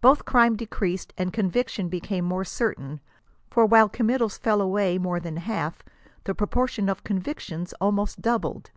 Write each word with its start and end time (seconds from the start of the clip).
Both 0.00 0.24
crime 0.24 0.56
decreased 0.56 1.12
and 1.18 1.34
conviction 1.34 1.90
became 1.90 2.24
more 2.24 2.46
certain; 2.46 3.00
for 3.50 3.66
while 3.66 3.90
committals 3.90 4.38
fell 4.38 4.58
away 4.62 4.96
more 4.96 5.20
than 5.20 5.36
half, 5.36 5.82
the 6.24 6.34
proportion 6.34 6.88
of 6.88 7.04
convictions 7.04 7.74
almost 7.78 8.22
doubled. 8.22 8.70